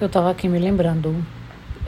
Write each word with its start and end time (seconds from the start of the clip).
Eu 0.00 0.08
tava 0.08 0.30
aqui 0.30 0.48
me 0.48 0.58
lembrando 0.58 1.14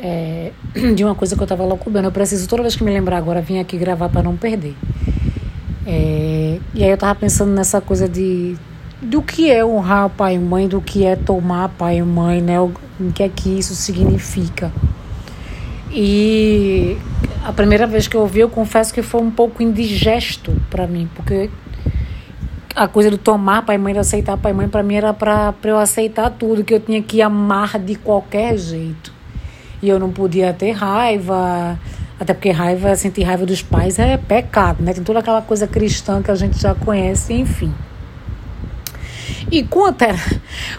é, 0.00 0.52
de 0.94 1.04
uma 1.04 1.14
coisa 1.14 1.36
que 1.36 1.42
eu 1.42 1.46
tava 1.46 1.64
loucubando. 1.64 2.08
Eu 2.08 2.12
preciso, 2.12 2.48
toda 2.48 2.62
vez 2.62 2.74
que 2.74 2.82
me 2.82 2.92
lembrar 2.92 3.18
agora, 3.18 3.40
vir 3.40 3.58
aqui 3.58 3.76
gravar 3.76 4.08
para 4.08 4.22
não 4.22 4.36
perder. 4.36 4.74
É, 5.86 6.58
e 6.74 6.84
aí 6.84 6.90
eu 6.90 6.96
tava 6.98 7.14
pensando 7.14 7.52
nessa 7.52 7.80
coisa 7.80 8.08
de 8.08 8.56
do 9.00 9.22
que 9.22 9.50
é 9.50 9.64
honrar 9.64 10.08
pai 10.10 10.34
e 10.34 10.38
mãe, 10.38 10.66
do 10.66 10.80
que 10.80 11.04
é 11.04 11.14
tomar 11.14 11.68
pai 11.68 11.98
e 11.98 12.02
mãe, 12.02 12.40
né? 12.40 12.60
O, 12.60 12.72
o 12.98 13.12
que 13.12 13.22
é 13.22 13.28
que 13.28 13.58
isso 13.58 13.74
significa. 13.74 14.72
E 15.90 16.96
a 17.44 17.52
primeira 17.52 17.86
vez 17.86 18.08
que 18.08 18.16
eu 18.16 18.22
ouvi, 18.22 18.40
eu 18.40 18.48
confesso 18.48 18.92
que 18.92 19.02
foi 19.02 19.22
um 19.22 19.30
pouco 19.30 19.62
indigesto 19.62 20.54
para 20.68 20.86
mim, 20.86 21.08
porque 21.14 21.48
a 22.78 22.86
coisa 22.86 23.10
do 23.10 23.18
tomar 23.18 23.62
pai 23.62 23.74
e 23.74 23.78
mãe, 23.78 23.92
de 23.92 23.98
aceitar 23.98 24.36
pai 24.36 24.52
e 24.52 24.54
mãe, 24.54 24.68
para 24.68 24.84
mim 24.84 24.94
era 24.94 25.12
para 25.12 25.52
eu 25.64 25.76
aceitar 25.76 26.30
tudo, 26.30 26.62
que 26.62 26.72
eu 26.72 26.78
tinha 26.78 27.02
que 27.02 27.20
amar 27.20 27.76
de 27.76 27.96
qualquer 27.96 28.56
jeito. 28.56 29.12
E 29.82 29.88
eu 29.88 29.98
não 29.98 30.12
podia 30.12 30.52
ter 30.52 30.70
raiva, 30.70 31.76
até 32.20 32.32
porque 32.32 32.50
raiva, 32.50 32.94
sentir 32.94 33.24
raiva 33.24 33.44
dos 33.44 33.62
pais 33.62 33.98
é 33.98 34.16
pecado, 34.16 34.82
né? 34.82 34.94
Tem 34.94 35.02
toda 35.02 35.18
aquela 35.18 35.42
coisa 35.42 35.66
cristã 35.66 36.22
que 36.22 36.30
a 36.30 36.36
gente 36.36 36.60
já 36.60 36.72
conhece, 36.72 37.34
enfim. 37.34 37.74
E 39.50 39.62
com, 39.62 39.86
a 39.86 39.92
ter... 39.92 40.14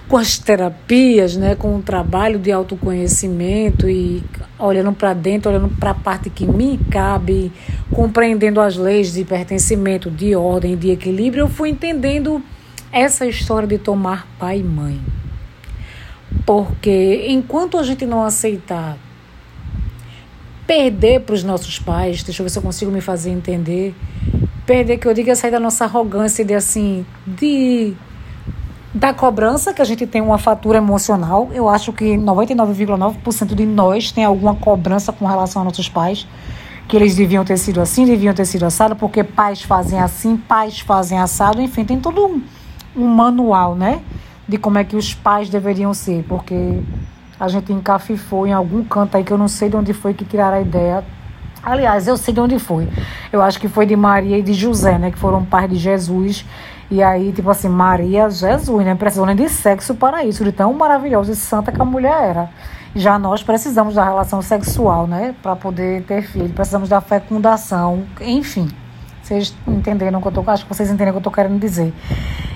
com 0.08 0.18
as 0.18 0.38
terapias, 0.38 1.36
né, 1.36 1.56
com 1.56 1.78
o 1.78 1.82
trabalho 1.82 2.38
de 2.38 2.52
autoconhecimento 2.52 3.90
e 3.90 4.24
olhando 4.58 4.92
para 4.94 5.14
dentro, 5.14 5.50
olhando 5.52 5.70
para 5.70 5.92
a 5.92 5.96
parte 5.96 6.30
que 6.30 6.46
me 6.46 6.78
cabe, 6.90 7.52
compreendendo 7.92 8.62
as 8.62 8.76
leis 8.78 9.14
de 9.14 9.24
pertencimento, 9.24 10.12
de 10.12 10.36
ordem, 10.36 10.78
de 10.78 10.92
equilíbrio, 10.92 11.44
eu 11.44 11.48
fui 11.48 11.70
entendendo 11.70 12.44
essa 12.92 13.26
história 13.26 13.68
de 13.68 13.78
tomar 13.78 14.28
pai 14.38 14.60
e 14.60 14.64
mãe. 14.64 15.00
Porque 16.46 17.26
enquanto 17.28 17.78
a 17.78 17.84
gente 17.84 18.06
não 18.06 18.24
aceitar 18.24 18.98
perder 20.68 21.22
para 21.22 21.34
os 21.34 21.44
nossos 21.44 21.80
pais, 21.80 22.22
deixa 22.22 22.42
eu 22.42 22.46
ver 22.46 22.50
se 22.52 22.60
eu 22.60 22.62
consigo 22.62 22.92
me 22.92 23.02
fazer 23.02 23.32
entender, 23.32 23.96
perder 24.68 24.98
que 24.98 25.08
eu 25.08 25.14
digo 25.16 25.32
é 25.32 25.36
sair 25.36 25.50
da 25.50 25.60
nossa 25.60 25.86
arrogância 25.86 26.46
de 26.46 26.54
assim, 26.54 27.04
de 27.26 27.96
da 29.00 29.14
cobrança, 29.14 29.74
que 29.74 29.82
a 29.82 29.86
gente 29.86 30.06
tem 30.06 30.22
uma 30.22 30.38
fatura 30.38 30.78
emocional. 30.78 31.50
Eu 31.54 31.70
acho 31.70 31.94
que 31.94 32.18
99,9% 32.18 33.56
de 33.56 33.66
nós 33.66 34.12
tem 34.12 34.26
alguma 34.26 34.54
cobrança 34.54 35.14
com 35.14 35.26
relação 35.26 35.62
aos 35.62 35.72
nossos 35.72 35.88
pais. 35.88 36.28
Que 36.86 36.98
eles 36.98 37.16
deviam 37.16 37.46
ter 37.46 37.58
sido 37.58 37.80
assim, 37.80 38.06
deviam 38.06 38.34
ter 38.34 38.46
sido 38.46 38.66
assado, 38.66 38.98
porque 38.98 39.24
pais 39.24 39.62
fazem 39.62 40.00
assim, 40.00 40.36
pais 40.36 40.82
fazem 40.82 41.18
assado, 41.18 41.62
enfim, 41.62 41.86
tem 41.86 42.00
todo 42.00 42.26
um, 42.26 42.42
um 42.96 43.08
manual, 43.08 43.74
né? 43.74 44.02
De 44.48 44.58
como 44.58 44.78
é 44.78 44.84
que 44.84 44.98
os 44.98 45.14
pais 45.14 45.48
deveriam 45.50 45.94
ser, 45.94 46.26
porque 46.28 46.82
a 47.40 47.48
gente 47.48 47.72
encafifou 47.72 48.46
em 48.46 48.52
algum 48.52 48.84
canto 48.84 49.16
aí 49.16 49.24
que 49.24 49.32
eu 49.32 49.38
não 49.38 49.48
sei 49.48 49.70
de 49.70 49.78
onde 49.78 49.94
foi 49.94 50.14
que 50.14 50.26
tiraram 50.26 50.58
a 50.58 50.62
ideia. 50.62 51.06
Aliás, 51.64 52.08
eu 52.08 52.18
sei 52.18 52.34
de 52.34 52.42
onde 52.42 52.60
foi. 52.60 52.90
Eu 53.32 53.42
acho 53.42 53.60
que 53.60 53.70
foi 53.70 53.86
de 53.86 53.96
Maria 53.96 54.38
e 54.38 54.42
de 54.42 54.54
José, 54.54 54.98
né? 54.98 55.12
Que 55.12 55.20
foram 55.20 55.46
pais 55.46 55.70
de 55.70 55.78
Jesus 55.78 56.44
e 56.92 57.04
aí, 57.04 57.32
tipo 57.32 57.50
assim, 57.50 57.70
Maria, 57.70 58.30
Jesus, 58.30 58.84
né? 58.84 58.96
Precisou 58.96 59.26
nem 59.26 59.36
de 59.36 59.48
sexo 59.48 59.94
para 59.94 60.26
isso, 60.26 60.44
de 60.44 60.52
tão 60.52 60.74
maravilhosa 60.74 61.32
e 61.32 61.36
santa 61.36 61.72
que 61.72 61.80
a 61.80 61.86
mulher 61.86 62.24
era. 62.24 62.50
Já 62.96 63.20
nós 63.20 63.44
precisamos 63.44 63.94
da 63.94 64.04
relação 64.04 64.42
sexual, 64.42 65.06
né? 65.06 65.36
Para 65.44 65.56
poder 65.56 66.04
ter 66.04 66.24
filho. 66.24 66.50
Precisamos 66.50 66.90
da 66.90 67.00
fecundação, 67.00 68.06
enfim. 68.20 68.68
Vocês 69.22 69.56
entenderam 69.68 70.18
o 70.18 70.22
que 70.24 70.28
eu 70.30 70.32
tô, 70.32 70.44
acho 70.50 70.66
que 70.66 70.74
vocês 70.74 70.90
entendem 70.90 71.10
o 71.10 71.12
que 71.12 71.20
eu 71.20 71.24
tô 71.24 71.30
querendo 71.30 71.60
dizer. 71.60 71.94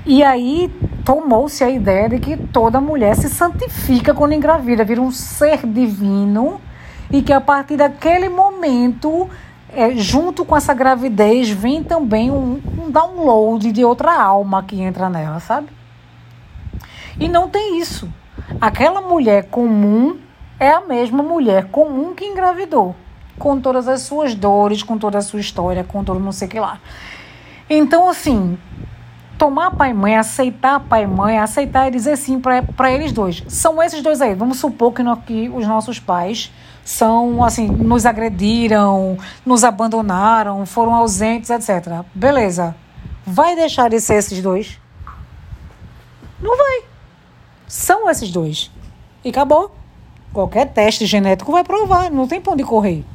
E 0.04 0.24
aí 0.24 0.74
tomou-se 1.06 1.64
a 1.64 1.70
ideia 1.70 2.10
de 2.10 2.18
que 2.18 2.36
toda 2.36 2.82
mulher 2.82 3.16
se 3.16 3.30
santifica 3.30 4.16
quando 4.16 4.34
engravida, 4.34 4.84
vira 4.84 5.00
um 5.00 5.12
ser 5.12 5.68
divino 5.68 6.60
e 7.12 7.22
que 7.22 7.32
a 7.32 7.40
partir 7.40 7.78
daquele 7.78 8.28
momento 8.28 9.30
é, 9.76 9.96
junto 9.96 10.46
com 10.46 10.56
essa 10.56 10.74
gravidez 10.74 11.50
vem 11.50 11.84
também 11.84 12.32
um, 12.32 12.62
um 12.80 12.92
download 12.92 13.72
de 13.72 13.84
outra 13.84 14.22
alma 14.22 14.64
que 14.64 14.82
entra 14.82 15.10
nela, 15.10 15.40
sabe? 15.40 15.68
E 17.20 17.28
não 17.28 17.50
tem 17.50 17.80
isso. 17.80 18.10
Aquela 18.60 19.02
mulher 19.02 19.50
comum 19.50 20.18
é 20.60 20.70
a 20.70 20.82
mesma 20.82 21.22
mulher 21.22 21.66
comum 21.70 22.14
que 22.14 22.26
engravidou, 22.26 22.96
com 23.38 23.60
todas 23.60 23.88
as 23.88 24.02
suas 24.02 24.36
dores, 24.36 24.84
com 24.84 24.98
toda 24.98 25.18
a 25.18 25.22
sua 25.22 25.40
história, 25.40 25.84
com 25.84 26.04
todo 26.04 26.20
não 26.20 26.32
sei 26.32 26.48
o 26.48 26.52
que 26.52 26.60
lá. 26.60 26.80
Então, 27.70 28.10
assim, 28.10 28.58
tomar 29.38 29.72
pai 29.72 29.92
e 29.92 29.94
mãe, 29.94 30.16
aceitar 30.16 30.80
pai 30.80 31.04
e 31.04 31.08
mãe, 31.08 31.40
aceitar 31.40 31.88
e 31.88 31.92
dizer 31.92 32.18
sim 32.18 32.40
para 32.40 32.92
eles 32.92 33.12
dois. 33.12 33.44
São 33.48 33.82
esses 33.82 34.02
dois 34.02 34.22
aí. 34.22 34.34
Vamos 34.36 34.60
supor 34.60 34.94
que, 34.94 35.04
no, 35.04 35.16
que 35.18 35.50
os 35.50 35.68
nossos 35.68 36.00
pais 36.00 36.52
são 36.84 37.44
assim, 37.44 37.68
nos 37.68 38.06
agrediram, 38.06 39.18
nos 39.46 39.64
abandonaram, 39.64 40.66
foram 40.66 40.94
ausentes, 40.94 41.50
etc. 41.50 42.04
Beleza. 42.14 42.76
Vai 43.26 43.56
deixar 43.56 43.90
de 43.90 44.00
ser 44.02 44.16
esses 44.16 44.42
dois? 44.42 44.80
Não 46.42 46.58
vai. 46.58 46.84
São 47.68 48.10
esses 48.10 48.32
dois. 48.32 48.70
E 49.24 49.30
acabou. 49.30 49.74
Qualquer 50.34 50.74
teste 50.74 51.06
genético 51.06 51.52
vai 51.52 51.64
provar, 51.64 52.10
não 52.10 52.28
tem 52.28 52.42
pra 52.42 52.54
onde 52.54 52.64
correr. 52.64 53.06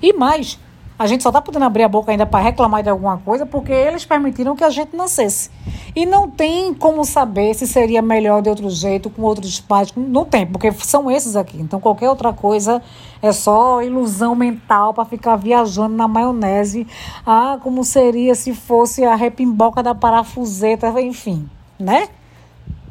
E 0.00 0.12
mais, 0.12 0.58
a 0.98 1.06
gente 1.06 1.22
só 1.22 1.28
está 1.28 1.40
podendo 1.40 1.64
abrir 1.64 1.84
a 1.84 1.88
boca 1.88 2.10
ainda 2.10 2.26
para 2.26 2.42
reclamar 2.42 2.82
de 2.82 2.88
alguma 2.88 3.18
coisa 3.18 3.46
porque 3.46 3.70
eles 3.72 4.04
permitiram 4.04 4.56
que 4.56 4.64
a 4.64 4.70
gente 4.70 4.96
nascesse. 4.96 5.48
E 5.94 6.04
não 6.04 6.28
tem 6.28 6.74
como 6.74 7.04
saber 7.04 7.54
se 7.54 7.66
seria 7.66 8.02
melhor 8.02 8.42
de 8.42 8.50
outro 8.50 8.68
jeito, 8.68 9.08
com 9.08 9.22
outros 9.22 9.60
pais. 9.60 9.92
Não 9.96 10.24
tem, 10.24 10.44
porque 10.44 10.72
são 10.72 11.08
esses 11.08 11.36
aqui. 11.36 11.60
Então 11.60 11.80
qualquer 11.80 12.08
outra 12.10 12.32
coisa 12.32 12.82
é 13.22 13.30
só 13.30 13.80
ilusão 13.80 14.34
mental 14.34 14.92
para 14.92 15.04
ficar 15.04 15.36
viajando 15.36 15.94
na 15.94 16.08
maionese. 16.08 16.84
Ah, 17.24 17.58
como 17.62 17.84
seria 17.84 18.34
se 18.34 18.52
fosse 18.52 19.04
a 19.04 19.14
repimboca 19.14 19.82
da 19.82 19.94
parafuseta, 19.94 20.88
enfim, 21.00 21.48
né? 21.78 22.08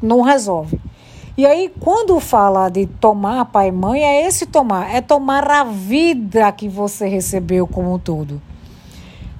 Não 0.00 0.22
resolve. 0.22 0.80
E 1.38 1.46
aí, 1.46 1.72
quando 1.78 2.18
fala 2.18 2.68
de 2.68 2.84
tomar 2.84 3.44
pai 3.44 3.68
e 3.68 3.70
mãe, 3.70 4.02
é 4.02 4.26
esse 4.26 4.44
tomar, 4.44 4.92
é 4.92 5.00
tomar 5.00 5.48
a 5.48 5.62
vida 5.62 6.50
que 6.50 6.68
você 6.68 7.06
recebeu 7.06 7.64
como 7.64 7.94
um 7.94 7.98
todo. 8.00 8.42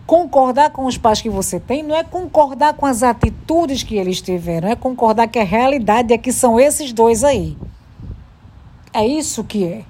Concordar 0.07 0.71
com 0.71 0.87
os 0.87 0.97
pais 0.97 1.21
que 1.21 1.29
você 1.29 1.59
tem 1.59 1.83
não 1.83 1.97
é 1.97 2.05
concordar 2.05 2.75
com 2.75 2.87
as 2.87 3.03
atitudes 3.03 3.83
que 3.83 3.97
eles 3.97 4.23
tiveram, 4.23 4.69
é 4.69 4.77
concordar 4.77 5.27
que 5.27 5.41
a 5.41 5.45
realidade 5.45 6.15
é 6.15 6.19
que 6.19 6.31
são 6.31 6.61
esses 6.61 6.93
dois 6.93 7.25
aí. 7.25 7.59
É 8.93 9.05
isso 9.05 9.43
que 9.43 9.65
é. 9.65 9.83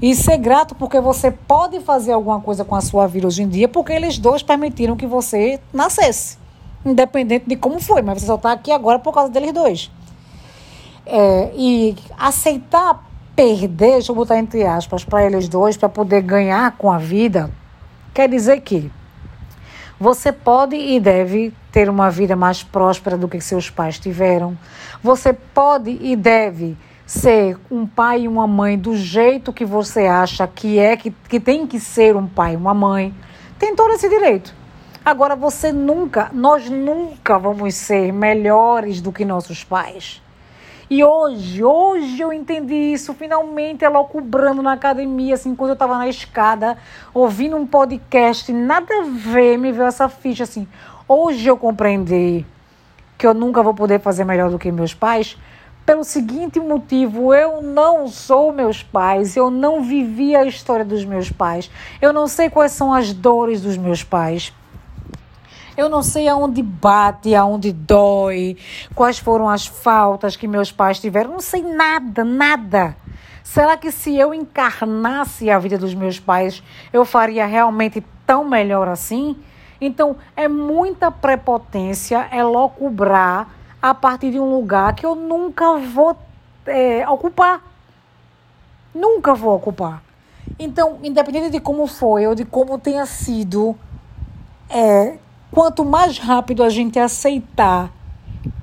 E 0.00 0.14
ser 0.14 0.38
grato 0.38 0.74
porque 0.74 0.98
você 1.02 1.30
pode 1.30 1.80
fazer 1.80 2.12
alguma 2.12 2.40
coisa 2.40 2.64
com 2.64 2.74
a 2.74 2.80
sua 2.80 3.06
vida 3.06 3.26
hoje 3.26 3.42
em 3.42 3.48
dia, 3.50 3.68
porque 3.68 3.92
eles 3.92 4.16
dois 4.16 4.42
permitiram 4.42 4.96
que 4.96 5.06
você 5.06 5.60
nascesse. 5.70 6.38
Independente 6.82 7.44
de 7.46 7.56
como 7.56 7.78
foi, 7.78 8.00
mas 8.00 8.22
você 8.22 8.26
só 8.26 8.36
está 8.36 8.52
aqui 8.52 8.72
agora 8.72 8.98
por 8.98 9.12
causa 9.12 9.30
deles 9.30 9.52
dois. 9.52 9.90
É, 11.06 11.52
e 11.54 11.96
aceitar 12.18 13.04
perder, 13.36 13.68
deixa 13.68 14.10
eu 14.10 14.16
botar 14.16 14.38
entre 14.38 14.64
aspas, 14.64 15.04
para 15.04 15.24
eles 15.24 15.48
dois, 15.48 15.76
para 15.76 15.88
poder 15.88 16.22
ganhar 16.22 16.76
com 16.76 16.90
a 16.90 16.98
vida, 16.98 17.50
quer 18.12 18.28
dizer 18.28 18.60
que 18.62 18.90
você 20.00 20.32
pode 20.32 20.76
e 20.76 20.98
deve 20.98 21.54
ter 21.70 21.88
uma 21.88 22.10
vida 22.10 22.34
mais 22.34 22.62
próspera 22.62 23.16
do 23.16 23.28
que 23.28 23.40
seus 23.40 23.70
pais 23.70 23.98
tiveram. 23.98 24.56
Você 25.02 25.32
pode 25.32 25.98
e 26.00 26.14
deve 26.14 26.76
ser 27.06 27.56
um 27.70 27.86
pai 27.86 28.22
e 28.22 28.28
uma 28.28 28.46
mãe 28.46 28.78
do 28.78 28.94
jeito 28.96 29.52
que 29.52 29.64
você 29.64 30.06
acha 30.06 30.46
que 30.46 30.78
é, 30.78 30.96
que, 30.96 31.10
que 31.10 31.40
tem 31.40 31.66
que 31.66 31.80
ser 31.80 32.16
um 32.16 32.26
pai 32.26 32.54
e 32.54 32.56
uma 32.56 32.74
mãe. 32.74 33.14
Tem 33.58 33.74
todo 33.74 33.92
esse 33.92 34.08
direito. 34.08 34.54
Agora, 35.02 35.36
você 35.36 35.72
nunca, 35.72 36.30
nós 36.32 36.68
nunca 36.68 37.38
vamos 37.38 37.74
ser 37.74 38.12
melhores 38.12 39.00
do 39.00 39.12
que 39.12 39.24
nossos 39.24 39.64
pais. 39.64 40.20
E 40.88 41.02
hoje, 41.02 41.64
hoje 41.64 42.20
eu 42.20 42.32
entendi 42.32 42.74
isso, 42.74 43.12
finalmente 43.12 43.84
ela 43.84 43.98
ocubrando 43.98 44.62
na 44.62 44.74
academia, 44.74 45.34
assim, 45.34 45.52
quando 45.52 45.70
eu 45.70 45.74
estava 45.74 45.98
na 45.98 46.08
escada, 46.08 46.78
ouvindo 47.12 47.56
um 47.56 47.66
podcast, 47.66 48.52
nada 48.52 49.00
a 49.00 49.02
ver, 49.02 49.58
me 49.58 49.72
veio 49.72 49.88
essa 49.88 50.08
ficha 50.08 50.44
assim. 50.44 50.68
Hoje 51.08 51.48
eu 51.48 51.56
compreendi 51.56 52.46
que 53.18 53.26
eu 53.26 53.34
nunca 53.34 53.64
vou 53.64 53.74
poder 53.74 54.00
fazer 54.00 54.22
melhor 54.22 54.48
do 54.48 54.60
que 54.60 54.70
meus 54.70 54.94
pais, 54.94 55.36
pelo 55.84 56.04
seguinte 56.04 56.60
motivo: 56.60 57.34
eu 57.34 57.60
não 57.60 58.06
sou 58.06 58.52
meus 58.52 58.80
pais, 58.80 59.36
eu 59.36 59.50
não 59.50 59.82
vivi 59.82 60.36
a 60.36 60.44
história 60.44 60.84
dos 60.84 61.04
meus 61.04 61.32
pais, 61.32 61.68
eu 62.00 62.12
não 62.12 62.28
sei 62.28 62.48
quais 62.48 62.70
são 62.70 62.94
as 62.94 63.12
dores 63.12 63.60
dos 63.60 63.76
meus 63.76 64.04
pais. 64.04 64.52
Eu 65.76 65.88
não 65.88 66.02
sei 66.02 66.26
aonde 66.26 66.62
bate, 66.62 67.34
aonde 67.34 67.72
dói, 67.72 68.56
quais 68.94 69.18
foram 69.18 69.48
as 69.48 69.66
faltas 69.66 70.34
que 70.34 70.48
meus 70.48 70.72
pais 70.72 70.98
tiveram. 70.98 71.32
Não 71.32 71.40
sei 71.40 71.62
nada, 71.62 72.24
nada. 72.24 72.96
Será 73.44 73.76
que 73.76 73.90
se 73.92 74.16
eu 74.16 74.32
encarnasse 74.32 75.50
a 75.50 75.58
vida 75.58 75.76
dos 75.76 75.94
meus 75.94 76.18
pais, 76.18 76.62
eu 76.92 77.04
faria 77.04 77.46
realmente 77.46 78.04
tão 78.26 78.44
melhor 78.44 78.88
assim? 78.88 79.36
Então, 79.80 80.16
é 80.34 80.48
muita 80.48 81.10
prepotência, 81.10 82.26
é 82.30 82.42
locubrar 82.42 83.48
a 83.80 83.94
partir 83.94 84.30
de 84.30 84.40
um 84.40 84.50
lugar 84.50 84.94
que 84.94 85.04
eu 85.04 85.14
nunca 85.14 85.76
vou 85.76 86.16
é, 86.66 87.08
ocupar. 87.08 87.62
Nunca 88.94 89.34
vou 89.34 89.54
ocupar. 89.54 90.02
Então, 90.58 90.98
independente 91.02 91.50
de 91.50 91.60
como 91.60 91.86
foi 91.86 92.26
ou 92.26 92.34
de 92.34 92.44
como 92.44 92.78
tenha 92.78 93.04
sido, 93.04 93.76
é, 94.70 95.18
quanto 95.50 95.84
mais 95.84 96.18
rápido 96.18 96.62
a 96.62 96.68
gente 96.68 96.98
aceitar 96.98 97.92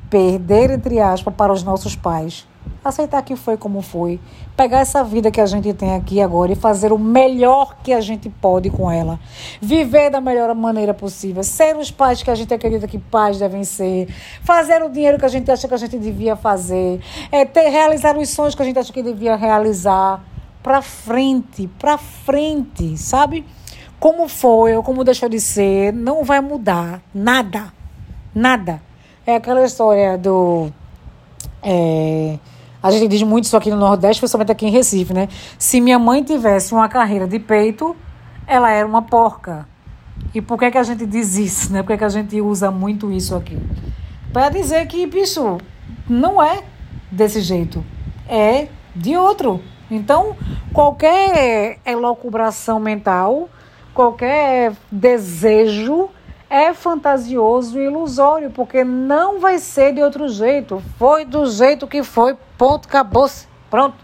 perder, 0.09 0.69
entre 0.69 0.99
aspas, 0.99 1.33
para 1.33 1.51
os 1.51 1.63
nossos 1.63 1.95
pais, 1.95 2.47
aceitar 2.85 3.21
que 3.23 3.35
foi 3.35 3.57
como 3.57 3.81
foi, 3.81 4.19
pegar 4.55 4.79
essa 4.79 5.03
vida 5.03 5.31
que 5.31 5.41
a 5.41 5.45
gente 5.45 5.73
tem 5.73 5.95
aqui 5.95 6.21
agora 6.21 6.51
e 6.51 6.55
fazer 6.55 6.91
o 6.91 6.99
melhor 6.99 7.77
que 7.81 7.91
a 7.91 7.99
gente 7.99 8.29
pode 8.29 8.69
com 8.69 8.91
ela, 8.91 9.19
viver 9.59 10.11
da 10.11 10.21
melhor 10.21 10.53
maneira 10.53 10.93
possível, 10.93 11.43
ser 11.43 11.75
os 11.75 11.89
pais 11.89 12.21
que 12.21 12.29
a 12.29 12.35
gente 12.35 12.53
acredita 12.53 12.87
que 12.87 12.99
pais 12.99 13.39
devem 13.39 13.63
ser, 13.63 14.07
fazer 14.43 14.83
o 14.83 14.89
dinheiro 14.89 15.17
que 15.17 15.25
a 15.25 15.29
gente 15.29 15.49
acha 15.49 15.67
que 15.67 15.73
a 15.73 15.77
gente 15.77 15.97
devia 15.97 16.35
fazer, 16.35 17.01
é 17.31 17.43
ter 17.43 17.69
realizar 17.69 18.15
os 18.15 18.29
sonhos 18.29 18.53
que 18.53 18.61
a 18.61 18.65
gente 18.65 18.77
acha 18.77 18.93
que 18.93 19.01
devia 19.01 19.35
realizar, 19.35 20.23
para 20.61 20.81
frente, 20.81 21.67
para 21.79 21.97
frente, 21.97 22.97
sabe? 22.97 23.45
Como 24.03 24.27
foi 24.27 24.75
ou 24.75 24.83
como 24.83 25.01
deixou 25.01 25.29
de 25.29 25.39
ser, 25.39 25.93
não 25.93 26.25
vai 26.25 26.41
mudar 26.41 27.01
nada, 27.15 27.71
nada. 28.35 28.81
É 29.25 29.37
aquela 29.37 29.63
história 29.63 30.17
do 30.17 30.69
é, 31.63 32.37
a 32.81 32.91
gente 32.91 33.07
diz 33.07 33.23
muito 33.23 33.45
isso 33.45 33.55
aqui 33.55 33.69
no 33.69 33.77
Nordeste, 33.77 34.19
principalmente 34.19 34.51
aqui 34.51 34.67
em 34.67 34.71
Recife, 34.71 35.13
né? 35.13 35.29
Se 35.57 35.79
minha 35.79 35.97
mãe 35.97 36.21
tivesse 36.21 36.73
uma 36.73 36.89
carreira 36.89 37.25
de 37.25 37.39
peito, 37.39 37.95
ela 38.45 38.69
era 38.69 38.85
uma 38.85 39.01
porca. 39.01 39.65
E 40.35 40.41
por 40.41 40.59
que, 40.59 40.69
que 40.69 40.77
a 40.77 40.83
gente 40.83 41.05
diz 41.05 41.37
isso, 41.37 41.71
né? 41.71 41.81
Por 41.81 41.93
que, 41.93 41.99
que 41.99 42.03
a 42.03 42.09
gente 42.09 42.41
usa 42.41 42.69
muito 42.69 43.09
isso 43.09 43.33
aqui? 43.33 43.57
Para 44.33 44.49
dizer 44.49 44.85
que, 44.85 45.07
bicho, 45.07 45.59
não 46.09 46.43
é 46.43 46.61
desse 47.09 47.39
jeito. 47.39 47.81
É 48.27 48.67
de 48.93 49.15
outro. 49.15 49.61
Então, 49.89 50.35
qualquer 50.73 51.79
elocubração 51.85 52.81
mental, 52.81 53.47
qualquer 53.93 54.73
desejo 54.91 56.09
é 56.49 56.73
fantasioso 56.73 57.79
e 57.79 57.85
ilusório, 57.85 58.51
porque 58.51 58.83
não 58.83 59.39
vai 59.39 59.57
ser 59.57 59.93
de 59.93 60.03
outro 60.03 60.27
jeito. 60.27 60.81
Foi 60.99 61.25
do 61.25 61.45
jeito 61.45 61.87
que 61.87 62.03
foi, 62.03 62.35
ponto, 62.57 62.87
acabou-se. 62.87 63.47
Pronto. 63.69 63.95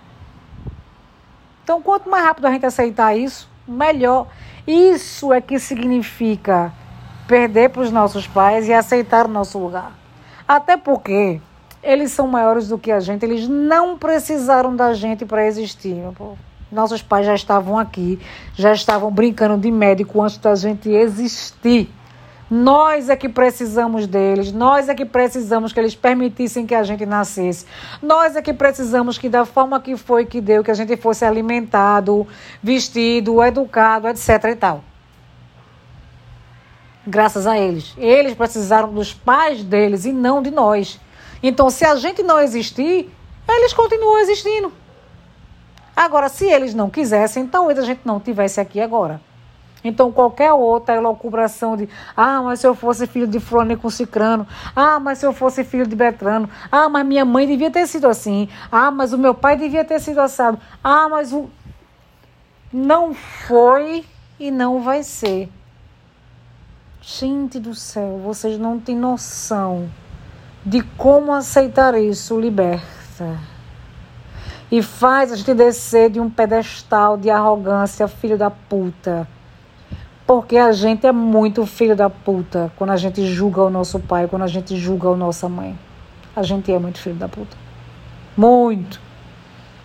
Então, 1.63 1.81
quanto 1.81 2.09
mais 2.09 2.25
rápido 2.25 2.47
a 2.47 2.51
gente 2.51 2.65
aceitar 2.65 3.15
isso, 3.15 3.47
melhor. 3.67 4.27
Isso 4.65 5.31
é 5.31 5.39
que 5.39 5.59
significa 5.59 6.73
perder 7.27 7.69
para 7.69 7.83
os 7.83 7.91
nossos 7.91 8.25
pais 8.25 8.67
e 8.67 8.73
aceitar 8.73 9.27
o 9.27 9.29
nosso 9.29 9.59
lugar. 9.59 9.91
Até 10.47 10.75
porque 10.75 11.39
eles 11.83 12.11
são 12.11 12.27
maiores 12.27 12.67
do 12.67 12.79
que 12.79 12.91
a 12.91 12.99
gente, 12.99 13.23
eles 13.23 13.47
não 13.47 13.97
precisaram 13.97 14.75
da 14.75 14.93
gente 14.95 15.25
para 15.25 15.45
existir. 15.45 16.03
Nossos 16.71 17.01
pais 17.01 17.25
já 17.25 17.33
estavam 17.33 17.77
aqui, 17.77 18.19
já 18.55 18.71
estavam 18.71 19.11
brincando 19.11 19.57
de 19.57 19.71
médico 19.71 20.21
antes 20.21 20.37
da 20.37 20.53
gente 20.55 20.89
existir. 20.89 21.89
Nós 22.49 23.09
é 23.09 23.15
que 23.15 23.29
precisamos 23.29 24.07
deles, 24.07 24.51
nós 24.51 24.89
é 24.89 24.95
que 24.95 25.05
precisamos 25.05 25.71
que 25.71 25.79
eles 25.79 25.95
permitissem 25.95 26.65
que 26.65 26.73
a 26.73 26.81
gente 26.81 27.05
nascesse. 27.05 27.65
Nós 28.01 28.35
é 28.35 28.41
que 28.41 28.53
precisamos 28.53 29.19
que, 29.19 29.29
da 29.29 29.45
forma 29.45 29.79
que 29.79 29.95
foi 29.95 30.25
que 30.25 30.41
deu, 30.41 30.63
que 30.63 30.71
a 30.71 30.73
gente 30.73 30.97
fosse 30.97 31.23
alimentado, 31.23 32.27
vestido, 32.61 33.43
educado, 33.43 34.07
etc. 34.07 34.29
e 34.51 34.55
tal. 34.55 34.83
Graças 37.05 37.45
a 37.45 37.57
eles. 37.57 37.93
Eles 37.97 38.33
precisaram 38.33 38.91
dos 38.91 39.13
pais 39.13 39.63
deles 39.63 40.05
e 40.05 40.11
não 40.11 40.41
de 40.41 40.49
nós. 40.49 40.99
Então, 41.41 41.69
se 41.69 41.85
a 41.85 41.95
gente 41.95 42.23
não 42.23 42.39
existir, 42.39 43.09
eles 43.47 43.73
continuam 43.73 44.19
existindo. 44.19 44.71
Agora, 45.99 46.29
se 46.29 46.45
eles 46.45 46.73
não 46.73 46.89
quisessem, 46.89 47.45
talvez 47.45 47.77
a 47.77 47.81
gente 47.81 47.99
não 48.05 48.21
tivesse 48.21 48.61
aqui 48.61 48.79
agora. 48.79 49.19
Então, 49.83 50.13
qualquer 50.13 50.53
outra 50.53 50.95
elocubração 50.95 51.75
de 51.75 51.89
ah, 52.15 52.41
mas 52.41 52.61
se 52.61 52.67
eu 52.67 52.73
fosse 52.73 53.05
filho 53.05 53.27
de 53.27 53.37
com 53.75 53.89
Cicrano, 53.89 54.47
ah, 54.73 54.97
mas 54.97 55.17
se 55.17 55.25
eu 55.25 55.33
fosse 55.33 55.61
filho 55.65 55.85
de 55.85 55.97
Betrano, 55.97 56.49
ah, 56.71 56.87
mas 56.87 57.05
minha 57.05 57.25
mãe 57.25 57.45
devia 57.45 57.69
ter 57.69 57.85
sido 57.85 58.07
assim, 58.07 58.47
ah, 58.71 58.89
mas 58.89 59.11
o 59.11 59.17
meu 59.17 59.35
pai 59.35 59.57
devia 59.57 59.83
ter 59.83 59.99
sido 59.99 60.21
assado, 60.21 60.57
ah, 60.81 61.09
mas 61.09 61.33
o. 61.33 61.49
Não 62.71 63.13
foi 63.13 64.05
e 64.39 64.51
não 64.51 64.81
vai 64.81 65.03
ser. 65.03 65.49
Gente 67.01 67.59
do 67.59 67.75
céu, 67.75 68.21
vocês 68.23 68.57
não 68.57 68.79
têm 68.79 68.95
noção 68.95 69.89
de 70.65 70.81
como 70.81 71.33
aceitar 71.33 71.93
isso 71.99 72.39
liberta. 72.39 73.48
E 74.71 74.81
faz 74.81 75.31
a 75.31 75.35
gente 75.35 75.53
descer 75.53 76.09
de 76.09 76.19
um 76.19 76.29
pedestal 76.29 77.17
de 77.17 77.29
arrogância, 77.29 78.07
filho 78.07 78.37
da 78.37 78.51
puta 78.51 79.27
porque 80.29 80.57
a 80.57 80.71
gente 80.71 81.07
é 81.07 81.11
muito 81.11 81.65
filho 81.65 81.95
da 81.95 82.07
puta 82.07 82.71
quando 82.75 82.91
a 82.91 82.97
gente 82.97 83.25
julga 83.25 83.63
o 83.63 83.69
nosso 83.71 83.99
pai, 83.99 84.27
quando 84.27 84.43
a 84.43 84.47
gente 84.47 84.77
julga 84.77 85.09
a 85.09 85.15
nossa 85.15 85.49
mãe. 85.49 85.75
A 86.35 86.43
gente 86.43 86.71
é 86.71 86.77
muito 86.77 86.99
filho 86.99 87.15
da 87.15 87.27
puta. 87.27 87.57
Muito. 88.37 89.01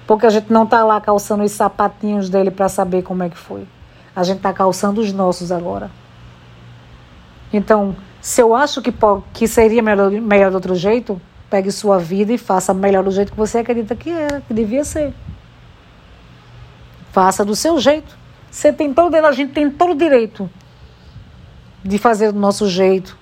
Porque 0.07 0.27
a 0.27 0.29
gente 0.29 0.53
não 0.53 0.67
tá 0.67 0.85
lá 0.85 1.01
calçando 1.01 1.45
os 1.45 1.53
sapatinhos 1.53 2.29
dele 2.29 2.51
para 2.51 2.69
saber 2.69 3.01
como 3.01 3.23
é 3.23 3.31
que 3.31 3.39
foi. 3.39 3.67
A 4.15 4.23
gente 4.23 4.43
tá 4.43 4.53
calçando 4.53 5.01
os 5.01 5.15
nossos 5.15 5.51
agora. 5.51 5.91
Então, 7.51 7.97
se 8.21 8.43
eu 8.43 8.55
acho 8.55 8.83
que, 8.83 8.93
que 9.33 9.49
seria 9.49 9.83
melhor, 9.83 10.11
melhor 10.11 10.51
de 10.51 10.57
outro 10.57 10.75
jeito, 10.75 11.19
pegue 11.51 11.71
sua 11.71 11.99
vida 11.99 12.33
e 12.33 12.39
faça 12.39 12.75
melhor 12.75 13.05
do 13.05 13.11
jeito 13.11 13.33
que 13.33 13.39
você 13.39 13.59
acredita 13.59 13.95
que 13.95 14.11
era, 14.11 14.41
que 14.41 14.53
devia 14.53 14.85
ser. 14.85 15.15
Faça 17.13 17.45
do 17.45 17.55
seu 17.55 17.79
jeito. 17.79 18.17
Você 18.51 18.73
tem 18.73 18.93
todo, 18.93 19.15
a 19.15 19.33
gente 19.33 19.53
tem 19.53 19.71
todo 19.71 19.93
o 19.93 19.97
direito 19.97 20.51
de 21.85 21.99
fazer 21.99 22.33
do 22.33 22.39
nosso 22.39 22.69
jeito, 22.69 23.17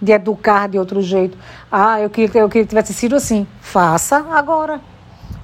de 0.00 0.12
educar 0.12 0.68
de 0.68 0.78
outro 0.78 1.00
jeito. 1.00 1.36
Ah, 1.70 2.00
eu 2.00 2.10
queria, 2.10 2.40
eu 2.40 2.48
queria 2.48 2.64
que 2.64 2.68
tivesse 2.68 2.92
sido 2.92 3.16
assim. 3.16 3.46
Faça 3.60 4.18
agora. 4.32 4.80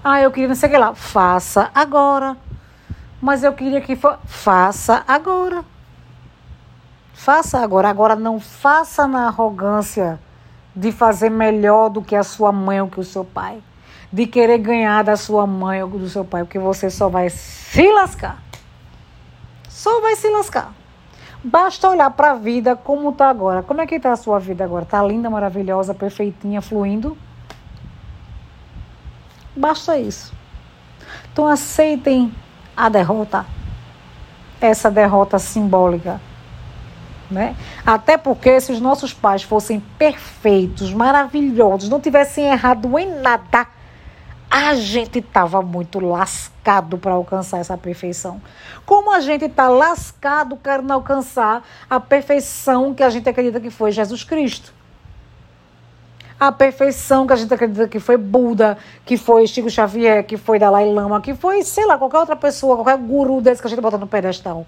Ah, 0.02 0.20
eu 0.20 0.30
queria 0.30 0.48
não 0.48 0.54
sei 0.54 0.68
o 0.68 0.72
que 0.72 0.78
lá. 0.78 0.94
Faça 0.94 1.70
agora. 1.74 2.36
Mas 3.20 3.42
eu 3.42 3.52
queria 3.52 3.80
que 3.80 3.96
for. 3.96 4.18
Faça 4.26 5.02
agora. 5.08 5.64
Faça 7.12 7.58
agora. 7.58 7.88
Agora 7.88 8.16
não 8.16 8.38
faça 8.38 9.06
na 9.06 9.26
arrogância 9.26 10.20
de 10.74 10.92
fazer 10.92 11.30
melhor 11.30 11.88
do 11.88 12.02
que 12.02 12.14
a 12.14 12.22
sua 12.22 12.52
mãe 12.52 12.80
ou 12.80 12.88
que 12.88 13.00
o 13.00 13.04
seu 13.04 13.24
pai. 13.24 13.62
De 14.12 14.26
querer 14.26 14.58
ganhar 14.58 15.04
da 15.04 15.16
sua 15.16 15.46
mãe 15.46 15.82
ou 15.82 15.88
do 15.88 16.08
seu 16.08 16.24
pai, 16.24 16.44
porque 16.44 16.58
você 16.58 16.90
só 16.90 17.08
vai 17.08 17.30
se 17.30 17.90
lascar 17.92 18.42
só 19.80 19.98
vai 20.02 20.14
se 20.14 20.28
lascar. 20.28 20.74
Basta 21.42 21.88
olhar 21.88 22.10
para 22.10 22.32
a 22.32 22.34
vida 22.34 22.76
como 22.76 23.08
está 23.08 23.30
agora. 23.30 23.62
Como 23.62 23.80
é 23.80 23.86
que 23.86 23.94
está 23.94 24.12
a 24.12 24.16
sua 24.16 24.38
vida 24.38 24.62
agora? 24.62 24.82
Está 24.82 25.02
linda, 25.02 25.30
maravilhosa, 25.30 25.94
perfeitinha, 25.94 26.60
fluindo? 26.60 27.16
Basta 29.56 29.98
isso. 29.98 30.34
Então 31.32 31.46
aceitem 31.46 32.30
a 32.76 32.90
derrota. 32.90 33.46
Essa 34.60 34.90
derrota 34.90 35.38
simbólica. 35.38 36.20
Né? 37.30 37.54
Até 37.86 38.16
porque 38.16 38.60
se 38.60 38.72
os 38.72 38.80
nossos 38.80 39.14
pais 39.14 39.42
fossem 39.42 39.78
perfeitos, 39.96 40.92
maravilhosos, 40.92 41.88
não 41.88 42.00
tivessem 42.00 42.46
errado 42.46 42.98
em 42.98 43.20
nada, 43.20 43.68
a 44.50 44.74
gente 44.74 45.20
estava 45.20 45.62
muito 45.62 46.00
lascado 46.00 46.98
para 46.98 47.12
alcançar 47.12 47.58
essa 47.58 47.78
perfeição. 47.78 48.42
Como 48.84 49.12
a 49.12 49.20
gente 49.20 49.44
está 49.44 49.68
lascado 49.68 50.56
querendo 50.56 50.90
alcançar 50.90 51.62
a 51.88 52.00
perfeição 52.00 52.92
que 52.92 53.04
a 53.04 53.10
gente 53.10 53.28
acredita 53.28 53.60
que 53.60 53.70
foi 53.70 53.92
Jesus 53.92 54.24
Cristo. 54.24 54.74
A 56.38 56.50
perfeição 56.50 57.26
que 57.26 57.32
a 57.32 57.36
gente 57.36 57.54
acredita 57.54 57.86
que 57.86 58.00
foi 58.00 58.16
Buda, 58.16 58.76
que 59.04 59.16
foi 59.16 59.46
Chico 59.46 59.70
Xavier, 59.70 60.24
que 60.24 60.36
foi 60.36 60.58
Dalai 60.58 60.90
Lama, 60.90 61.20
que 61.20 61.34
foi, 61.34 61.62
sei 61.62 61.86
lá, 61.86 61.96
qualquer 61.96 62.18
outra 62.18 62.34
pessoa, 62.34 62.76
qualquer 62.76 62.96
guru 62.96 63.40
desse 63.40 63.60
que 63.60 63.68
a 63.68 63.70
gente 63.70 63.80
bota 63.80 63.98
no 63.98 64.06
pedestal. 64.06 64.66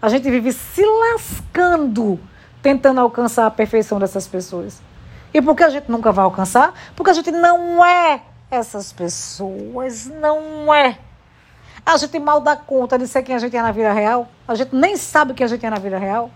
A 0.00 0.08
gente 0.08 0.30
vive 0.30 0.52
se 0.52 0.82
lascando 0.84 2.20
tentando 2.66 3.00
alcançar 3.00 3.46
a 3.46 3.50
perfeição 3.50 4.00
dessas 4.00 4.26
pessoas. 4.26 4.82
E 5.32 5.40
por 5.40 5.54
que 5.54 5.62
a 5.62 5.68
gente 5.68 5.88
nunca 5.88 6.10
vai 6.10 6.24
alcançar? 6.24 6.74
Porque 6.96 7.10
a 7.10 7.14
gente 7.14 7.30
não 7.30 7.84
é 7.84 8.20
essas 8.50 8.92
pessoas 8.92 10.06
não 10.06 10.74
é. 10.74 10.98
A 11.84 11.96
gente 11.96 12.18
mal 12.18 12.40
dá 12.40 12.56
conta 12.56 12.98
de 12.98 13.06
ser 13.06 13.22
quem 13.22 13.36
a 13.36 13.38
gente 13.38 13.56
é 13.56 13.62
na 13.62 13.70
vida 13.70 13.92
real. 13.92 14.28
A 14.48 14.56
gente 14.56 14.74
nem 14.74 14.96
sabe 14.96 15.32
quem 15.32 15.44
a 15.44 15.48
gente 15.48 15.64
é 15.64 15.70
na 15.70 15.78
vida 15.78 15.96
real. 15.96 16.28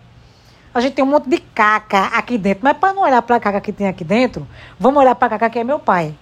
A 0.72 0.80
gente 0.80 0.94
tem 0.94 1.04
um 1.04 1.08
monte 1.08 1.28
de 1.28 1.38
caca 1.38 2.04
aqui 2.16 2.38
dentro. 2.38 2.60
Mas 2.62 2.76
para 2.76 2.94
não 2.94 3.02
olhar 3.02 3.22
para 3.22 3.34
a 3.34 3.40
caca 3.40 3.60
que 3.60 3.72
tem 3.72 3.88
aqui 3.88 4.04
dentro, 4.04 4.46
vamos 4.78 5.00
olhar 5.00 5.16
para 5.16 5.26
a 5.26 5.30
caca 5.30 5.50
que 5.50 5.58
é 5.58 5.64
meu 5.64 5.80
pai. 5.80 6.14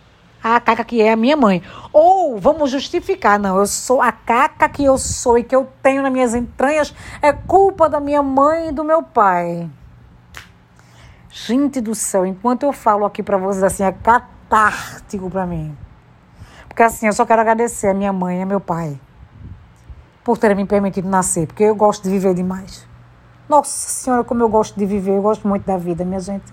A 0.43 0.61
caca 0.61 0.85
que 0.85 1.03
é 1.03 1.13
a 1.13 1.17
minha 1.17 1.37
mãe. 1.37 1.63
Ou 1.93 2.39
vamos 2.39 2.71
justificar, 2.71 3.39
não, 3.39 3.59
eu 3.59 3.67
sou 3.67 4.01
a 4.01 4.13
caca 4.13 4.69
que 4.69 4.85
eu 4.85 4.97
sou 4.97 5.39
e 5.39 5.45
que 5.45 5.55
eu 5.55 5.69
tenho 5.83 6.03
nas 6.03 6.13
minhas 6.13 6.35
entranhas 6.35 6.95
é 7.21 7.33
culpa 7.33 7.89
da 7.89 8.01
minha 8.01 8.23
mãe 8.23 8.69
e 8.69 8.73
do 8.73 8.85
meu 8.85 9.03
pai. 9.03 9.69
Gente 11.31 11.81
do 11.81 11.95
céu, 11.95 12.27
enquanto 12.27 12.65
eu 12.65 12.73
falo 12.73 13.05
aqui 13.05 13.23
para 13.23 13.37
vocês 13.37 13.63
assim, 13.63 13.85
é 13.85 13.93
catártico 13.93 15.31
para 15.31 15.47
mim. 15.47 15.77
Porque 16.69 16.83
assim, 16.83 17.07
eu 17.07 17.13
só 17.13 17.27
quero 17.27 17.41
agradecer 17.41 17.89
a 17.89 17.95
minha 17.95 18.13
mãe 18.13 18.39
e 18.39 18.43
a 18.43 18.47
meu 18.47 18.61
pai 18.61 18.99
por 20.29 20.37
terem 20.37 20.55
me 20.55 20.67
permitido 20.67 21.09
nascer, 21.09 21.47
porque 21.47 21.63
eu 21.63 21.75
gosto 21.75 22.03
de 22.03 22.11
viver 22.11 22.35
demais. 22.35 22.87
Nossa 23.49 23.89
Senhora, 23.89 24.23
como 24.23 24.43
eu 24.43 24.49
gosto 24.51 24.79
de 24.79 24.85
viver, 24.85 25.17
eu 25.17 25.23
gosto 25.23 25.49
muito 25.49 25.65
da 25.65 25.79
vida, 25.79 26.05
minha 26.05 26.21
gente. 26.21 26.45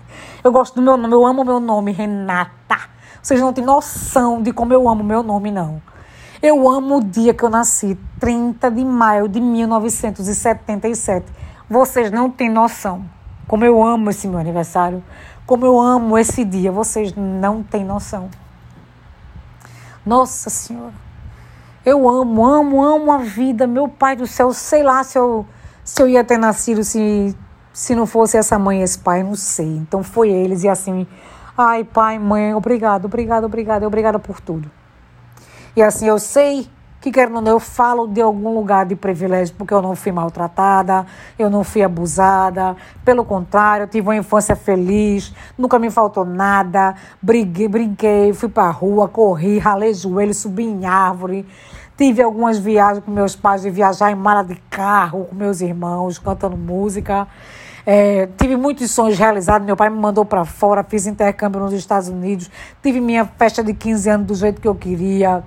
Eu 0.42 0.50
gosto 0.50 0.76
do 0.76 0.80
meu 0.80 0.96
nome, 0.96 1.12
eu 1.12 1.26
amo 1.26 1.44
meu 1.44 1.60
nome, 1.60 1.92
Renata. 1.92 2.78
Vocês 3.26 3.40
não 3.40 3.52
têm 3.52 3.64
noção 3.64 4.40
de 4.40 4.52
como 4.52 4.72
eu 4.72 4.88
amo 4.88 5.02
meu 5.02 5.20
nome, 5.20 5.50
não. 5.50 5.82
Eu 6.40 6.70
amo 6.70 6.98
o 6.98 7.02
dia 7.02 7.34
que 7.34 7.42
eu 7.42 7.50
nasci, 7.50 7.98
30 8.20 8.70
de 8.70 8.84
maio 8.84 9.26
de 9.26 9.40
1977. 9.40 11.26
Vocês 11.68 12.12
não 12.12 12.30
têm 12.30 12.48
noção 12.48 13.04
como 13.48 13.64
eu 13.64 13.82
amo 13.82 14.10
esse 14.10 14.28
meu 14.28 14.38
aniversário, 14.38 15.02
como 15.44 15.66
eu 15.66 15.80
amo 15.80 16.16
esse 16.16 16.44
dia. 16.44 16.70
Vocês 16.70 17.16
não 17.16 17.64
têm 17.64 17.84
noção. 17.84 18.30
Nossa 20.06 20.48
Senhora. 20.48 20.94
Eu 21.84 22.08
amo, 22.08 22.46
amo, 22.46 22.80
amo 22.80 23.10
a 23.10 23.18
vida. 23.18 23.66
Meu 23.66 23.88
pai 23.88 24.14
do 24.14 24.28
céu, 24.28 24.52
sei 24.52 24.84
lá 24.84 25.02
se 25.02 25.18
eu, 25.18 25.44
se 25.82 26.00
eu 26.00 26.06
ia 26.06 26.22
ter 26.22 26.38
nascido 26.38 26.84
se, 26.84 27.36
se 27.72 27.92
não 27.92 28.06
fosse 28.06 28.36
essa 28.36 28.56
mãe 28.56 28.82
e 28.82 28.84
esse 28.84 29.00
pai, 29.00 29.24
não 29.24 29.34
sei. 29.34 29.78
Então 29.78 30.04
foi 30.04 30.30
eles 30.30 30.62
e 30.62 30.68
assim, 30.68 31.08
ai 31.56 31.84
pai, 31.84 32.18
mãe, 32.18 32.54
obrigado, 32.54 33.06
obrigado, 33.06 33.44
obrigado, 33.44 33.84
obrigada 33.84 34.18
por 34.18 34.40
tudo. 34.40 34.70
E 35.74 35.82
assim, 35.82 36.06
eu 36.06 36.18
sei 36.18 36.68
que 37.00 37.12
quer 37.12 37.30
não, 37.30 37.46
eu 37.46 37.60
falo 37.60 38.08
de 38.08 38.20
algum 38.20 38.52
lugar 38.52 38.84
de 38.84 38.96
privilégio 38.96 39.54
porque 39.56 39.72
eu 39.72 39.80
não 39.80 39.94
fui 39.94 40.10
maltratada, 40.10 41.06
eu 41.38 41.48
não 41.48 41.62
fui 41.62 41.82
abusada, 41.82 42.76
pelo 43.04 43.24
contrário, 43.24 43.84
eu 43.84 43.88
tive 43.88 44.08
uma 44.08 44.16
infância 44.16 44.56
feliz, 44.56 45.32
nunca 45.56 45.78
me 45.78 45.88
faltou 45.88 46.24
nada, 46.24 46.96
briguei, 47.22 47.68
brinquei, 47.68 48.32
fui 48.32 48.48
pra 48.48 48.70
rua, 48.70 49.06
corri, 49.06 49.58
ralei 49.58 49.94
joelho, 49.94 50.34
subi 50.34 50.64
em 50.64 50.84
árvore, 50.84 51.46
tive 51.96 52.22
algumas 52.22 52.58
viagens 52.58 53.04
com 53.04 53.10
meus 53.10 53.36
pais 53.36 53.62
de 53.62 53.70
viajar 53.70 54.10
em 54.10 54.16
mala 54.16 54.42
de 54.42 54.56
carro 54.68 55.26
com 55.26 55.34
meus 55.36 55.60
irmãos, 55.60 56.18
cantando 56.18 56.56
música. 56.56 57.28
É, 57.88 58.26
tive 58.36 58.56
muitos 58.56 58.90
sonhos 58.90 59.16
realizados. 59.16 59.64
Meu 59.64 59.76
pai 59.76 59.88
me 59.88 59.98
mandou 59.98 60.24
para 60.24 60.44
fora, 60.44 60.82
fiz 60.82 61.06
intercâmbio 61.06 61.60
nos 61.60 61.72
Estados 61.72 62.08
Unidos, 62.08 62.50
tive 62.82 63.00
minha 63.00 63.24
festa 63.24 63.62
de 63.62 63.72
15 63.72 64.10
anos 64.10 64.26
do 64.26 64.34
jeito 64.34 64.60
que 64.60 64.66
eu 64.66 64.74
queria. 64.74 65.44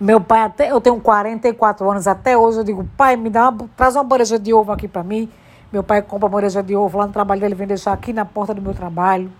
Meu 0.00 0.18
pai, 0.18 0.40
até 0.40 0.70
eu 0.70 0.80
tenho 0.80 0.98
44 0.98 1.90
anos, 1.90 2.06
até 2.06 2.36
hoje 2.36 2.58
eu 2.58 2.64
digo, 2.64 2.88
pai, 2.96 3.16
me 3.16 3.28
dá 3.28 3.50
uma, 3.50 3.68
traz 3.76 3.94
uma 3.94 4.04
bandeja 4.04 4.38
de 4.38 4.52
ovo 4.54 4.72
aqui 4.72 4.88
para 4.88 5.02
mim. 5.02 5.28
Meu 5.70 5.82
pai 5.82 6.00
compra 6.00 6.28
bandeja 6.28 6.62
de 6.62 6.74
ovo 6.74 6.98
lá 6.98 7.06
no 7.06 7.12
trabalho 7.12 7.40
dele, 7.40 7.54
vem 7.54 7.66
deixar 7.66 7.92
aqui 7.92 8.12
na 8.12 8.24
porta 8.24 8.54
do 8.54 8.62
meu 8.62 8.72
trabalho. 8.72 9.30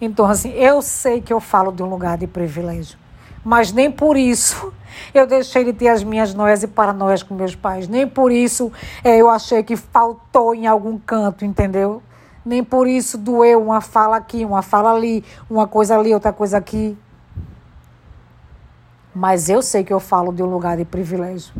Então, 0.00 0.26
assim, 0.26 0.50
eu 0.52 0.80
sei 0.80 1.20
que 1.20 1.32
eu 1.32 1.40
falo 1.40 1.70
de 1.70 1.82
um 1.82 1.86
lugar 1.86 2.16
de 2.16 2.26
privilégio. 2.26 2.98
Mas 3.44 3.72
nem 3.72 3.90
por 3.90 4.16
isso 4.16 4.72
eu 5.12 5.26
deixei 5.26 5.64
de 5.64 5.72
ter 5.72 5.88
as 5.88 6.02
minhas 6.02 6.34
noias 6.34 6.62
e 6.62 6.66
paranoias 6.66 7.22
com 7.22 7.34
meus 7.34 7.54
pais. 7.54 7.88
Nem 7.88 8.06
por 8.06 8.32
isso 8.32 8.72
é, 9.02 9.16
eu 9.16 9.30
achei 9.30 9.62
que 9.62 9.76
faltou 9.76 10.54
em 10.54 10.66
algum 10.66 10.98
canto, 10.98 11.44
entendeu? 11.44 12.02
Nem 12.44 12.62
por 12.62 12.86
isso 12.86 13.16
doeu 13.16 13.62
uma 13.62 13.80
fala 13.80 14.16
aqui, 14.16 14.44
uma 14.44 14.60
fala 14.60 14.92
ali, 14.92 15.24
uma 15.48 15.66
coisa 15.66 15.98
ali, 15.98 16.12
outra 16.12 16.32
coisa 16.32 16.58
aqui. 16.58 16.96
Mas 19.14 19.48
eu 19.48 19.62
sei 19.62 19.82
que 19.82 19.92
eu 19.92 20.00
falo 20.00 20.32
de 20.32 20.42
um 20.42 20.46
lugar 20.46 20.76
de 20.76 20.84
privilégio. 20.84 21.54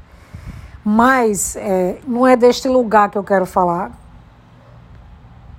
Mas 0.84 1.56
é, 1.56 1.98
não 2.06 2.26
é 2.26 2.36
deste 2.36 2.68
lugar 2.68 3.08
que 3.08 3.16
eu 3.16 3.24
quero 3.24 3.46
falar. 3.46 3.92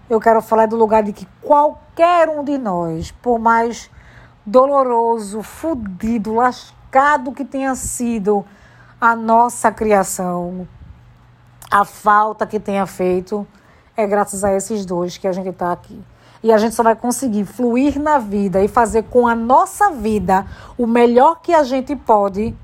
Eu 0.08 0.20
quero 0.20 0.42
falar 0.42 0.68
do 0.68 0.76
lugar 0.76 1.02
de 1.02 1.12
que 1.12 1.28
qualquer 1.42 2.30
um 2.30 2.44
de 2.44 2.60
nós, 2.60 3.10
por 3.10 3.40
mais 3.40 3.90
doloroso, 4.46 5.42
fudido, 5.42 6.36
lascado 6.36 6.75
que 7.34 7.44
tenha 7.44 7.76
sido 7.76 8.46
a 9.00 9.16
nossa 9.16 9.72
criação, 9.72 10.68
a 11.70 11.84
falta 11.84 12.46
que 12.46 12.60
tenha 12.60 12.86
feito, 12.86 13.46
é 13.98 14.08
graças 14.08 14.44
a 14.44 14.54
esses 14.54 14.86
dois 14.86 15.18
que 15.18 15.28
a 15.28 15.32
gente 15.32 15.50
está 15.50 15.72
aqui. 15.72 16.02
E 16.42 16.52
a 16.52 16.58
gente 16.58 16.76
só 16.76 16.84
vai 16.84 16.96
conseguir 16.96 17.44
fluir 17.44 18.00
na 18.00 18.18
vida 18.18 18.62
e 18.62 18.68
fazer 18.68 19.04
com 19.04 19.28
a 19.28 19.36
nossa 19.36 19.92
vida 19.92 20.46
o 20.78 20.86
melhor 20.86 21.42
que 21.42 21.54
a 21.54 21.64
gente 21.64 21.96
pode 21.96 22.56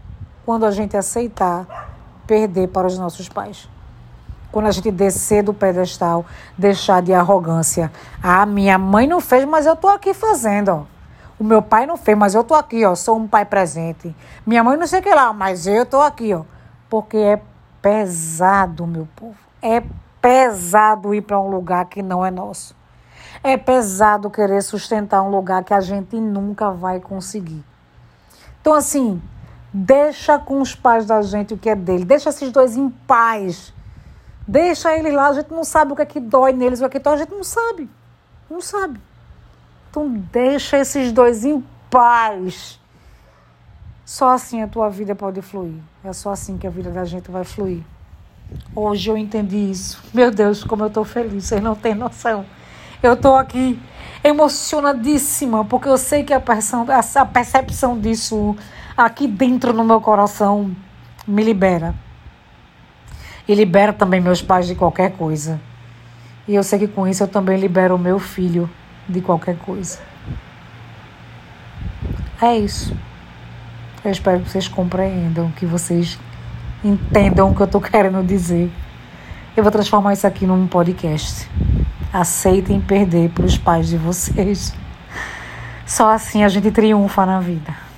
quando 0.45 0.65
a 0.65 0.71
gente 0.71 0.95
aceitar 0.95 1.89
perder 2.27 2.67
para 2.69 2.87
os 2.87 2.97
nossos 2.97 3.27
pais. 3.27 3.67
Quando 4.51 4.67
a 4.67 4.71
gente 4.71 4.91
descer 4.91 5.43
do 5.43 5.53
pedestal, 5.53 6.25
deixar 6.57 7.01
de 7.01 7.13
arrogância. 7.13 7.91
Ah, 8.21 8.45
minha 8.45 8.77
mãe 8.77 9.07
não 9.07 9.19
fez, 9.19 9.45
mas 9.45 9.65
eu 9.65 9.75
tô 9.75 9.87
aqui 9.87 10.13
fazendo. 10.13 10.87
O 11.41 11.43
meu 11.43 11.59
pai 11.59 11.87
não 11.87 11.97
fez, 11.97 12.15
mas 12.15 12.35
eu 12.35 12.43
tô 12.43 12.53
aqui, 12.53 12.85
ó. 12.85 12.93
Sou 12.93 13.17
um 13.17 13.27
pai 13.27 13.45
presente. 13.45 14.15
Minha 14.45 14.63
mãe 14.63 14.77
não 14.77 14.85
sei 14.85 14.99
o 14.99 15.01
que 15.01 15.09
lá, 15.09 15.33
mas 15.33 15.65
eu 15.65 15.87
tô 15.87 15.99
aqui, 15.99 16.35
ó. 16.35 16.43
Porque 16.87 17.17
é 17.17 17.41
pesado, 17.81 18.85
meu 18.85 19.07
povo. 19.15 19.39
É 19.59 19.81
pesado 20.21 21.15
ir 21.15 21.21
para 21.21 21.41
um 21.41 21.49
lugar 21.49 21.85
que 21.85 22.03
não 22.03 22.23
é 22.23 22.29
nosso. 22.29 22.75
É 23.43 23.57
pesado 23.57 24.29
querer 24.29 24.61
sustentar 24.61 25.23
um 25.23 25.31
lugar 25.31 25.63
que 25.63 25.73
a 25.73 25.79
gente 25.79 26.15
nunca 26.15 26.69
vai 26.69 26.99
conseguir. 26.99 27.65
Então, 28.61 28.75
assim, 28.75 29.19
deixa 29.73 30.37
com 30.37 30.61
os 30.61 30.75
pais 30.75 31.07
da 31.07 31.23
gente 31.23 31.55
o 31.55 31.57
que 31.57 31.71
é 31.71 31.75
dele. 31.75 32.05
Deixa 32.05 32.29
esses 32.29 32.51
dois 32.51 32.77
em 32.77 32.87
paz. 32.87 33.73
Deixa 34.47 34.95
eles 34.95 35.11
lá. 35.11 35.29
A 35.29 35.33
gente 35.33 35.51
não 35.51 35.63
sabe 35.63 35.91
o 35.91 35.95
que 35.95 36.03
é 36.03 36.05
que 36.05 36.19
dói 36.19 36.53
neles, 36.53 36.81
o 36.81 36.87
que 36.87 36.97
é 36.97 36.99
que 36.99 37.03
dói. 37.03 37.15
A 37.15 37.17
gente 37.17 37.33
não 37.33 37.43
sabe. 37.43 37.89
Não 38.47 38.61
sabe. 38.61 39.01
Então, 39.91 40.07
deixa 40.31 40.77
esses 40.77 41.11
dois 41.11 41.43
em 41.43 41.61
paz. 41.89 42.79
Só 44.05 44.29
assim 44.29 44.61
a 44.61 44.67
tua 44.67 44.89
vida 44.89 45.13
pode 45.13 45.41
fluir. 45.41 45.75
É 46.01 46.13
só 46.13 46.31
assim 46.31 46.57
que 46.57 46.65
a 46.65 46.69
vida 46.69 46.89
da 46.89 47.03
gente 47.03 47.29
vai 47.29 47.43
fluir. 47.43 47.83
Hoje 48.73 49.09
eu 49.09 49.17
entendi 49.17 49.69
isso. 49.69 50.01
Meu 50.13 50.31
Deus, 50.31 50.63
como 50.63 50.83
eu 50.83 50.87
estou 50.87 51.03
feliz. 51.03 51.43
Vocês 51.43 51.61
não 51.61 51.75
têm 51.75 51.93
noção. 51.93 52.45
Eu 53.03 53.15
estou 53.15 53.35
aqui 53.35 53.77
emocionadíssima, 54.23 55.65
porque 55.65 55.89
eu 55.89 55.97
sei 55.97 56.23
que 56.23 56.33
a 56.33 56.39
percepção, 56.39 57.99
disso 57.99 58.55
aqui 58.95 59.27
dentro 59.27 59.73
no 59.73 59.83
meu 59.83 59.99
coração 59.99 60.73
me 61.27 61.43
libera. 61.43 61.93
E 63.45 63.53
libera 63.53 63.91
também 63.91 64.21
meus 64.21 64.41
pais 64.41 64.67
de 64.67 64.75
qualquer 64.75 65.17
coisa. 65.17 65.59
E 66.47 66.55
eu 66.55 66.63
sei 66.63 66.79
que 66.79 66.87
com 66.87 67.05
isso 67.05 67.23
eu 67.23 67.27
também 67.27 67.59
libero 67.59 67.95
o 67.95 67.99
meu 67.99 68.19
filho 68.19 68.69
de 69.07 69.21
qualquer 69.21 69.57
coisa. 69.57 69.99
É 72.41 72.57
isso. 72.57 72.95
Eu 74.03 74.11
espero 74.11 74.39
que 74.39 74.49
vocês 74.49 74.67
compreendam, 74.67 75.51
que 75.51 75.65
vocês 75.65 76.17
entendam 76.83 77.51
o 77.51 77.55
que 77.55 77.61
eu 77.61 77.65
estou 77.65 77.79
querendo 77.79 78.25
dizer. 78.25 78.71
Eu 79.55 79.63
vou 79.63 79.71
transformar 79.71 80.13
isso 80.13 80.25
aqui 80.25 80.45
num 80.45 80.65
podcast. 80.65 81.47
Aceitem 82.11 82.81
perder 82.81 83.29
para 83.29 83.45
os 83.45 83.57
pais 83.57 83.89
de 83.89 83.97
vocês. 83.97 84.73
Só 85.85 86.09
assim 86.09 86.43
a 86.43 86.49
gente 86.49 86.71
triunfa 86.71 87.25
na 87.25 87.39
vida. 87.39 87.90